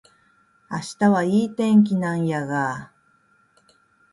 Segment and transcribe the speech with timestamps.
[0.71, 2.91] 明日はいい天気なんやが